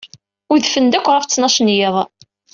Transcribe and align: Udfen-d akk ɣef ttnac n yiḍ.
Udfen-d 0.53 0.93
akk 0.97 1.07
ɣef 1.09 1.23
ttnac 1.25 1.57
n 1.61 1.67
yiḍ. 1.75 1.95